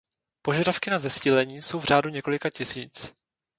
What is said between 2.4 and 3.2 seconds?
tisíc.